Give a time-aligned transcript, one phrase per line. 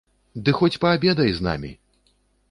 [0.45, 1.71] Ды хоць паабедай з намі!